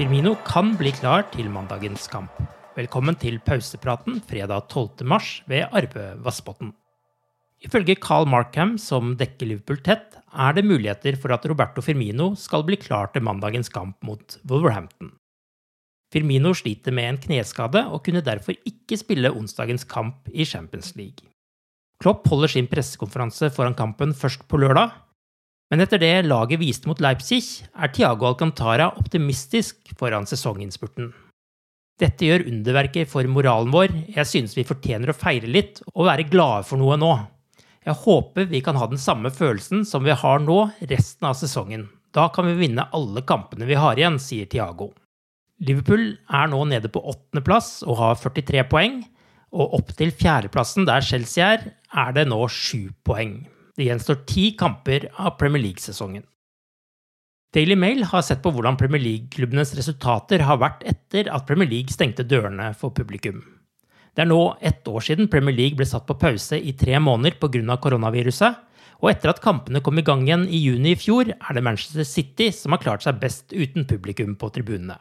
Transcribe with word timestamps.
Firmino 0.00 0.30
kan 0.48 0.70
bli 0.80 0.94
klar 0.96 1.26
til 1.28 1.50
mandagens 1.52 2.06
kamp. 2.08 2.32
Velkommen 2.72 3.18
til 3.20 3.34
pausepraten 3.44 4.14
fredag 4.24 4.70
12. 4.72 5.02
mars 5.04 5.42
ved 5.44 5.66
Arve 5.76 6.06
Vassbotn. 6.24 6.70
Ifølge 7.60 7.98
Carl 8.00 8.24
Markham, 8.24 8.78
som 8.80 9.10
dekker 9.20 9.50
Liverpool 9.50 9.82
tett, 9.84 10.16
er 10.32 10.56
det 10.56 10.64
muligheter 10.64 11.18
for 11.20 11.36
at 11.36 11.44
Roberto 11.44 11.84
Firmino 11.84 12.30
skal 12.32 12.64
bli 12.64 12.78
klar 12.80 13.12
til 13.12 13.26
mandagens 13.28 13.68
kamp 13.68 13.98
mot 14.00 14.38
Wolverhampton. 14.48 15.12
Firmino 16.08 16.54
sliter 16.56 16.96
med 16.96 17.10
en 17.10 17.20
kneskade 17.26 17.84
og 17.84 18.00
kunne 18.08 18.24
derfor 18.24 18.56
ikke 18.64 18.96
spille 18.96 19.34
onsdagens 19.36 19.84
kamp 19.84 20.32
i 20.32 20.48
Champions 20.48 20.94
League. 20.96 21.28
Klopp 22.00 22.24
holder 22.32 22.56
sin 22.56 22.72
pressekonferanse 22.72 23.52
foran 23.52 23.76
kampen 23.76 24.16
først 24.16 24.48
på 24.48 24.64
lørdag, 24.64 24.96
men 25.70 25.84
etter 25.84 26.00
det 26.02 26.26
laget 26.26 26.60
viste 26.60 26.90
mot 26.90 27.00
Leipzig, 27.00 27.44
er 27.78 27.92
Thiago 27.94 28.26
Alcantara 28.26 28.90
optimistisk 28.98 29.92
foran 29.98 30.26
sesonginnspurten. 30.26 31.12
Dette 32.00 32.26
gjør 32.26 32.46
underverker 32.48 33.06
for 33.08 33.28
moralen 33.28 33.70
vår, 33.74 33.92
jeg 34.16 34.26
synes 34.26 34.56
vi 34.56 34.66
fortjener 34.66 35.12
å 35.12 35.16
feire 35.16 35.50
litt 35.50 35.82
og 35.92 36.08
være 36.08 36.26
glade 36.32 36.64
for 36.66 36.80
noe 36.80 36.96
nå. 36.98 37.12
Jeg 37.86 37.96
håper 38.02 38.48
vi 38.50 38.62
kan 38.64 38.76
ha 38.80 38.88
den 38.90 39.00
samme 39.00 39.30
følelsen 39.32 39.84
som 39.88 40.04
vi 40.04 40.16
har 40.16 40.42
nå 40.42 40.58
resten 40.90 41.28
av 41.28 41.36
sesongen. 41.38 41.86
Da 42.10 42.26
kan 42.34 42.48
vi 42.48 42.58
vinne 42.58 42.88
alle 42.96 43.22
kampene 43.22 43.68
vi 43.68 43.78
har 43.78 44.00
igjen, 44.00 44.18
sier 44.20 44.48
Thiago. 44.50 44.90
Liverpool 45.60 46.16
er 46.32 46.50
nå 46.50 46.64
nede 46.66 46.90
på 46.90 47.02
åttendeplass 47.12 47.82
og 47.86 48.00
har 48.00 48.18
43 48.18 48.64
poeng, 48.72 49.00
og 49.50 49.74
opp 49.80 49.94
til 49.98 50.12
fjerdeplassen, 50.14 50.86
der 50.88 51.04
Chelsea 51.04 51.46
er, 51.54 51.64
er 51.90 52.14
det 52.16 52.26
nå 52.30 52.40
sju 52.50 52.88
poeng. 53.06 53.42
Det 53.76 53.86
gjenstår 53.86 54.24
ti 54.28 54.50
kamper 54.58 55.08
av 55.16 55.36
Premier 55.40 55.62
League-sesongen. 55.62 56.24
Daily 57.54 57.74
Mail 57.74 58.04
har 58.06 58.22
sett 58.22 58.42
på 58.44 58.52
hvordan 58.54 58.76
Premier 58.78 59.02
League-klubbenes 59.02 59.72
resultater 59.74 60.44
har 60.46 60.60
vært 60.62 60.84
etter 60.86 61.30
at 61.34 61.48
Premier 61.48 61.66
League 61.70 61.90
stengte 61.90 62.22
dørene 62.22 62.70
for 62.78 62.94
publikum. 62.94 63.42
Det 64.14 64.22
er 64.22 64.30
nå 64.30 64.40
ett 64.62 64.86
år 64.90 65.02
siden 65.02 65.30
Premier 65.30 65.56
League 65.56 65.78
ble 65.78 65.86
satt 65.86 66.06
på 66.06 66.18
pause 66.18 66.58
i 66.58 66.74
tre 66.78 66.98
måneder 67.02 67.38
pga. 67.42 67.76
koronaviruset, 67.82 68.54
og 69.00 69.10
etter 69.10 69.32
at 69.32 69.42
kampene 69.42 69.80
kom 69.80 69.98
i 69.98 70.04
gang 70.06 70.26
igjen 70.26 70.46
i 70.46 70.60
juni 70.60 70.92
i 70.92 70.98
fjor, 70.98 71.30
er 71.30 71.54
det 71.54 71.62
Manchester 71.64 72.04
City 72.04 72.50
som 72.52 72.72
har 72.72 72.82
klart 72.82 73.02
seg 73.02 73.18
best 73.18 73.52
uten 73.52 73.86
publikum 73.86 74.36
på 74.36 74.50
tribunene. 74.54 74.98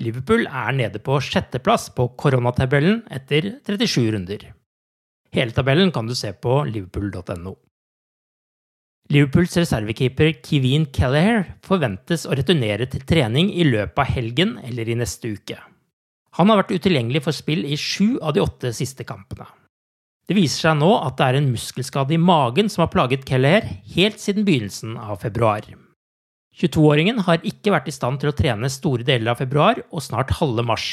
Liverpool 0.00 0.46
er 0.46 0.72
nede 0.72 1.00
på 1.04 1.18
sjetteplass 1.20 1.90
på 1.92 2.08
koronatabellen 2.16 3.02
etter 3.12 3.58
37 3.66 4.12
runder. 4.14 4.46
Hele 5.34 5.52
tabellen 5.52 5.92
kan 5.92 6.06
du 6.08 6.14
se 6.14 6.32
på 6.32 6.62
liverpool.no. 6.64 7.58
Liverpools 9.10 9.56
reservekeeper 9.58 10.36
Kevin 10.46 10.84
Kelleher 10.94 11.40
forventes 11.66 12.28
å 12.28 12.36
returnere 12.38 12.86
til 12.86 13.02
trening 13.02 13.48
i 13.50 13.64
løpet 13.66 13.98
av 13.98 14.06
helgen 14.06 14.52
eller 14.62 14.86
i 14.86 14.94
neste 15.00 15.32
uke. 15.34 15.56
Han 16.38 16.52
har 16.52 16.60
vært 16.60 16.76
utilgjengelig 16.76 17.24
for 17.24 17.34
spill 17.34 17.64
i 17.66 17.74
sju 17.74 18.20
av 18.22 18.36
de 18.36 18.44
åtte 18.44 18.70
siste 18.76 19.02
kampene. 19.08 19.48
Det 20.30 20.36
viser 20.38 20.68
seg 20.68 20.78
nå 20.78 20.92
at 21.00 21.16
det 21.18 21.26
er 21.26 21.40
en 21.40 21.50
muskelskade 21.50 22.14
i 22.14 22.22
magen 22.22 22.70
som 22.70 22.84
har 22.84 22.92
plaget 22.92 23.26
Kelleher 23.26 23.66
helt 23.96 24.22
siden 24.22 24.46
begynnelsen 24.46 24.94
av 24.94 25.18
februar. 25.24 25.66
22-åringen 26.54 27.24
har 27.26 27.42
ikke 27.42 27.74
vært 27.74 27.90
i 27.90 27.96
stand 27.96 28.22
til 28.22 28.30
å 28.30 28.36
trene 28.38 28.70
store 28.70 29.02
deler 29.02 29.32
av 29.34 29.42
februar 29.42 29.82
og 29.90 30.06
snart 30.06 30.36
halve 30.38 30.62
mars. 30.62 30.86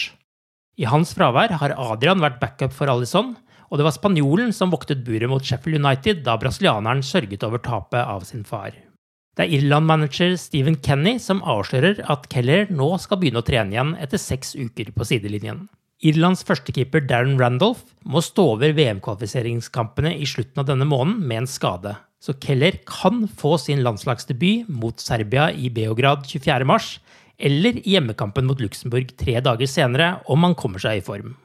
I 0.81 0.89
hans 0.89 1.13
fravær 1.13 1.53
har 1.61 1.77
Adrian 1.77 2.25
vært 2.25 2.41
backup 2.41 2.73
for 2.73 2.89
Alison, 2.89 3.35
og 3.67 3.79
det 3.79 3.85
var 3.87 3.95
spanjolen 3.95 4.53
som 4.55 4.71
voktet 4.73 5.03
buret 5.07 5.29
mot 5.31 5.43
Sheffield 5.43 5.81
United 5.83 6.23
da 6.25 6.37
brasilianeren 6.39 7.03
sørget 7.05 7.43
over 7.47 7.63
tapet 7.63 8.03
av 8.03 8.23
sin 8.27 8.45
far. 8.47 8.75
Det 9.37 9.45
er 9.45 9.53
Irland-manager 9.59 10.33
Stephen 10.41 10.79
Kenny 10.81 11.17
som 11.21 11.43
avslører 11.45 11.99
at 12.09 12.25
Keller 12.31 12.71
nå 12.73 12.89
skal 13.01 13.19
begynne 13.21 13.43
å 13.43 13.45
trene 13.45 13.75
igjen 13.75 13.93
etter 14.01 14.21
seks 14.21 14.55
uker 14.57 14.89
på 14.95 15.05
sidelinjen. 15.05 15.67
Irlands 16.05 16.43
førstekeeper 16.45 17.05
Darren 17.09 17.37
Randolph 17.41 17.83
må 18.05 18.21
stå 18.21 18.51
over 18.55 18.73
VM-kvalifiseringskampene 18.77 20.11
i 20.17 20.25
slutten 20.29 20.61
av 20.61 20.67
denne 20.69 20.85
måneden 20.89 21.23
med 21.25 21.43
en 21.43 21.49
skade, 21.49 21.95
så 22.21 22.33
Keller 22.41 22.79
kan 22.89 23.25
få 23.29 23.55
sin 23.61 23.83
landslagsdebut 23.85 24.69
mot 24.69 25.01
Serbia 25.01 25.49
i 25.53 25.69
Beograd 25.73 26.25
24.3, 26.29 26.99
eller 27.37 27.81
i 27.83 27.93
hjemmekampen 27.93 28.49
mot 28.49 28.61
Luxembourg 28.61 29.13
tre 29.17 29.37
dager 29.45 29.69
senere 29.69 30.15
om 30.25 30.45
han 30.45 30.57
kommer 30.57 30.81
seg 30.81 31.01
i 31.01 31.05
form. 31.05 31.35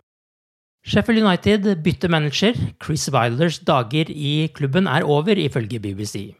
Sheffield 0.84 1.22
United 1.22 1.82
bytter 1.84 2.08
manager. 2.10 2.56
Chris 2.82 3.06
Wilders 3.14 3.60
dager 3.62 4.10
i 4.10 4.48
klubben 4.54 4.88
er 4.90 5.06
over, 5.06 5.38
ifølge 5.38 5.78
BBC. 5.78 6.34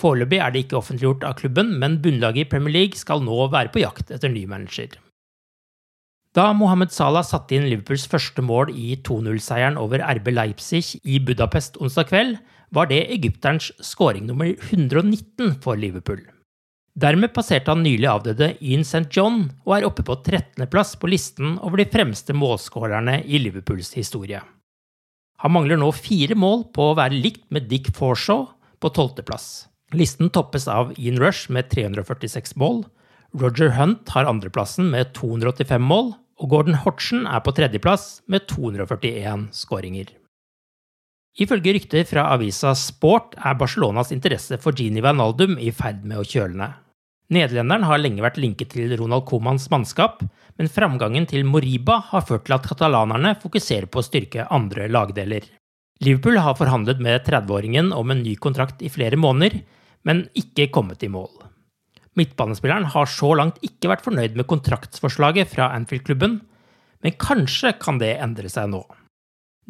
Foreløpig 0.00 0.38
er 0.40 0.50
det 0.50 0.64
ikke 0.64 0.78
offentliggjort 0.78 1.26
av 1.28 1.36
klubben, 1.36 1.74
men 1.78 1.98
bunnlaget 2.00 2.46
i 2.46 2.48
Premier 2.48 2.72
League 2.72 2.96
skal 2.96 3.20
nå 3.20 3.36
være 3.52 3.72
på 3.74 3.82
jakt 3.82 4.10
etter 4.10 4.32
ny 4.32 4.46
manager. 4.48 4.96
Da 6.32 6.52
Mohammed 6.54 6.92
Salah 6.94 7.24
satte 7.26 7.56
inn 7.56 7.66
Liverpools 7.66 8.06
første 8.08 8.40
mål 8.40 8.70
i 8.72 8.94
2-0-seieren 9.02 9.76
over 9.82 10.00
RB 10.16 10.30
Leipzig 10.32 10.84
i 11.04 11.18
Budapest 11.18 11.76
onsdag 11.82 12.08
kveld, 12.08 12.36
var 12.70 12.86
det 12.86 13.08
egypterens 13.10 13.72
skåring 13.82 14.28
nummer 14.30 14.54
119 14.70 15.58
for 15.60 15.74
Liverpool. 15.74 16.22
Dermed 16.98 17.32
passerte 17.34 17.70
han 17.70 17.84
nylig 17.84 18.08
avdøde 18.10 18.54
Ian 18.60 18.82
St. 18.82 19.06
John 19.14 19.44
og 19.64 19.76
er 19.76 19.86
oppe 19.86 20.02
på 20.06 20.16
13.-plass 20.18 20.96
på 21.00 21.10
listen 21.10 21.54
over 21.62 21.80
de 21.80 21.88
fremste 21.90 22.34
målskårerne 22.34 23.20
i 23.24 23.38
Liverpools 23.42 23.92
historie. 23.94 24.42
Han 25.40 25.54
mangler 25.54 25.78
nå 25.80 25.88
fire 25.96 26.36
mål 26.36 26.66
på 26.74 26.90
å 26.90 26.96
være 26.98 27.16
likt 27.16 27.46
med 27.54 27.70
Dick 27.70 27.92
Forshaw 27.96 28.48
på 28.82 28.90
12.-plass. 28.90 29.68
Listen 29.96 30.30
toppes 30.34 30.68
av 30.70 30.92
Ian 30.98 31.18
Rush 31.22 31.50
med 31.50 31.70
346 31.72 32.56
mål, 32.60 32.84
Roger 33.38 33.70
Hunt 33.76 34.10
har 34.10 34.26
andreplassen 34.26 34.90
med 34.90 35.12
285 35.14 35.82
mål, 35.86 36.14
og 36.40 36.50
Gordon 36.50 36.80
Hodgson 36.82 37.26
er 37.30 37.42
på 37.44 37.54
tredjeplass 37.54 38.24
med 38.30 38.48
241 38.50 39.50
skåringer. 39.54 40.08
Ifølge 41.40 41.72
rykter 41.72 42.04
fra 42.04 42.26
avisa 42.34 42.74
Sport 42.76 43.38
er 43.40 43.56
Barcelonas 43.56 44.10
interesse 44.12 44.58
for 44.60 44.76
Gini 44.76 45.00
Wijnaldum 45.00 45.56
i 45.56 45.70
ferd 45.72 46.02
med 46.04 46.20
å 46.20 46.26
kjølne. 46.26 46.68
Nederlenderen 47.32 47.86
har 47.86 48.02
lenge 48.02 48.24
vært 48.24 48.40
linket 48.42 48.74
til 48.74 48.92
Ronald 48.98 49.24
Comans 49.30 49.68
mannskap, 49.72 50.20
men 50.58 50.68
framgangen 50.68 51.28
til 51.30 51.46
Moriba 51.48 52.00
har 52.10 52.26
ført 52.28 52.44
til 52.48 52.58
at 52.58 52.68
katalanerne 52.68 53.36
fokuserer 53.40 53.88
på 53.88 54.02
å 54.02 54.04
styrke 54.04 54.48
andre 54.52 54.90
lagdeler. 54.90 55.46
Liverpool 56.04 56.36
har 56.42 56.58
forhandlet 56.58 57.00
med 57.00 57.24
30-åringen 57.24 57.92
om 57.96 58.12
en 58.12 58.22
ny 58.24 58.34
kontrakt 58.36 58.82
i 58.84 58.92
flere 58.92 59.16
måneder, 59.20 59.62
men 60.04 60.26
ikke 60.36 60.68
kommet 60.74 61.04
i 61.06 61.12
mål. 61.12 61.30
Midtbanespilleren 62.20 62.90
har 62.92 63.08
så 63.08 63.32
langt 63.38 63.60
ikke 63.64 63.94
vært 63.94 64.04
fornøyd 64.04 64.36
med 64.36 64.48
kontraktsforslaget 64.50 65.48
fra 65.54 65.70
Anfield-klubben, 65.76 66.40
men 67.00 67.20
kanskje 67.20 67.78
kan 67.80 68.00
det 68.02 68.18
endre 68.20 68.50
seg 68.52 68.74
nå. 68.74 68.82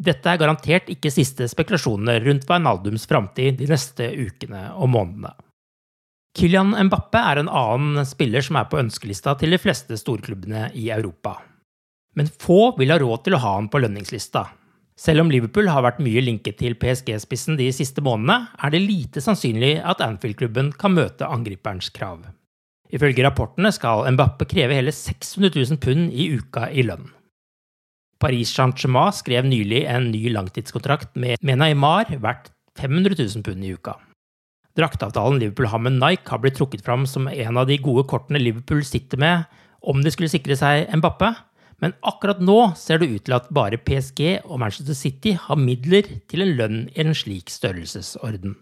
Dette 0.01 0.31
er 0.31 0.39
garantert 0.41 0.89
ikke 0.89 1.11
siste 1.13 1.45
spekulasjonene 1.51 2.17
rundt 2.25 2.47
Wijnaldums 2.49 3.05
framtid 3.09 3.59
de 3.59 3.67
neste 3.69 4.07
ukene 4.17 4.71
og 4.73 4.89
månedene. 4.95 5.35
Kylian 6.37 6.71
Mbappe 6.87 7.19
er 7.19 7.41
en 7.41 7.51
annen 7.51 8.07
spiller 8.07 8.41
som 8.45 8.57
er 8.57 8.69
på 8.71 8.79
ønskelista 8.79 9.35
til 9.37 9.53
de 9.53 9.59
fleste 9.61 9.97
storklubbene 9.99 10.69
i 10.79 10.87
Europa. 10.95 11.35
Men 12.15 12.31
få 12.41 12.71
vil 12.79 12.91
ha 12.93 12.97
råd 13.01 13.27
til 13.27 13.35
å 13.35 13.41
ha 13.43 13.53
han 13.57 13.69
på 13.71 13.81
lønningslista, 13.83 14.47
selv 15.01 15.23
om 15.23 15.31
Liverpool 15.33 15.69
har 15.71 15.81
vært 15.85 16.01
mye 16.03 16.21
linket 16.21 16.59
til 16.59 16.75
PSG-spissen 16.77 17.55
de 17.57 17.71
siste 17.73 18.03
månedene, 18.05 18.51
er 18.61 18.73
det 18.73 18.83
lite 18.83 19.23
sannsynlig 19.23 19.79
at 19.81 20.03
Anfield-klubben 20.05 20.69
kan 20.77 20.93
møte 20.93 21.29
angriperens 21.29 21.89
krav. 21.95 22.27
Ifølge 22.91 23.23
rapportene 23.25 23.71
skal 23.73 24.05
Mbappe 24.13 24.45
kreve 24.51 24.75
hele 24.77 24.93
600 24.93 25.55
000 25.55 25.81
pund 25.81 26.11
i 26.11 26.27
uka 26.35 26.67
i 26.69 26.83
lønn. 26.85 27.07
Paris 28.21 28.53
Saint-Germain 28.53 29.13
skrev 29.15 29.47
nylig 29.49 29.83
en 29.89 30.11
ny 30.13 30.27
langtidskontrakt 30.33 31.15
med 31.19 31.41
Neymar 31.41 32.13
verdt 32.21 32.51
500 32.79 33.17
000 33.17 33.45
pund 33.45 33.65
i 33.65 33.73
uka. 33.75 33.97
Drakteavtalen 34.77 35.41
Liverpool 35.41 35.67
har 35.67 35.81
med 35.83 35.97
Nike 35.99 36.31
har 36.31 36.39
blitt 36.39 36.55
trukket 36.59 36.85
fram 36.85 37.03
som 37.09 37.27
en 37.27 37.57
av 37.59 37.67
de 37.67 37.79
gode 37.83 38.05
kortene 38.07 38.39
Liverpool 38.39 38.85
sitter 38.87 39.19
med 39.19 39.49
om 39.81 40.03
de 40.03 40.13
skulle 40.13 40.31
sikre 40.31 40.55
seg 40.55 40.87
Mbappe, 40.95 41.33
men 41.81 41.95
akkurat 42.05 42.39
nå 42.39 42.57
ser 42.77 43.01
det 43.01 43.09
ut 43.09 43.23
til 43.25 43.35
at 43.35 43.49
bare 43.53 43.79
PSG 43.81 44.45
og 44.45 44.59
Manchester 44.61 44.95
City 44.95 45.33
har 45.33 45.59
midler 45.59 46.07
til 46.29 46.45
en 46.45 46.53
lønn 46.59 46.83
i 46.93 47.01
en 47.03 47.15
slik 47.17 47.49
størrelsesorden. 47.51 48.53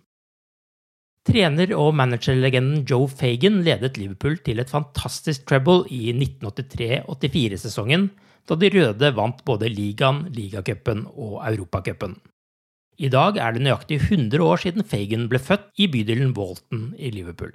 Trener 1.27 1.75
og 1.75 1.91
managerlegenden 1.99 2.85
Joe 2.89 3.09
Fagan 3.11 3.59
ledet 3.65 3.99
Liverpool 3.99 4.39
til 4.41 4.63
et 4.63 4.71
fantastisk 4.71 5.43
treble 5.51 5.83
i 5.93 6.13
1983-84-sesongen, 6.15 8.07
da 8.49 8.57
de 8.57 8.71
røde 8.73 9.13
vant 9.15 9.39
både 9.45 9.69
ligaen, 9.69 10.25
ligacupen 10.33 11.05
og 11.13 11.39
europacupen. 11.45 12.17
I 12.99 13.07
dag 13.13 13.37
er 13.39 13.55
det 13.55 13.63
nøyaktig 13.63 14.01
100 14.01 14.43
år 14.43 14.59
siden 14.59 14.83
Fagan 14.83 15.27
ble 15.31 15.39
født 15.39 15.69
i 15.79 15.87
bydelen 15.87 16.33
Walton 16.35 16.89
i 16.97 17.13
Liverpool. 17.15 17.53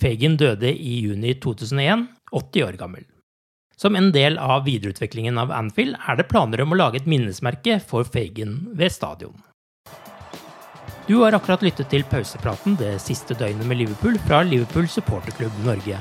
Fagan 0.00 0.38
døde 0.40 0.70
i 0.72 1.00
juni 1.04 1.34
2001, 1.42 2.06
80 2.32 2.64
år 2.64 2.78
gammel. 2.80 3.04
Som 3.76 3.96
en 3.96 4.10
del 4.12 4.38
av 4.40 4.64
videreutviklingen 4.64 5.38
av 5.40 5.52
Anfield 5.56 5.98
er 6.08 6.16
det 6.16 6.28
planer 6.30 6.62
om 6.64 6.72
å 6.72 6.80
lage 6.80 7.00
et 7.00 7.08
minnesmerke 7.08 7.78
for 7.84 8.08
Fagan 8.08 8.58
ved 8.76 8.92
stadion. 8.92 9.36
Du 11.08 11.16
har 11.24 11.34
akkurat 11.34 11.64
lyttet 11.66 11.88
til 11.90 12.04
pausepraten 12.08 12.76
det 12.80 12.94
siste 13.02 13.34
døgnet 13.34 13.66
med 13.66 13.80
Liverpool 13.82 14.20
fra 14.28 14.44
Liverpool 14.46 14.88
supporterklubb 14.88 15.64
Norge. 15.66 16.00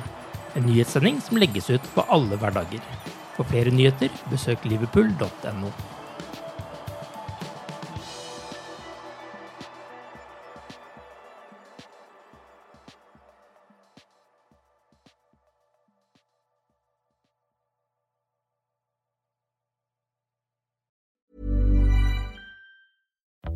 En 0.56 0.68
nyhetssending 0.68 1.20
som 1.24 1.40
legges 1.42 1.72
ut 1.72 1.96
på 1.96 2.06
alle 2.14 2.38
hverdager. 2.40 2.84
For 3.40 3.48
flere 3.48 3.72
nyheter, 3.72 4.10
besøk 4.30 4.66
liverpool.no. 4.66 5.72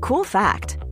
Cool 0.01 0.25
fact 0.25 0.82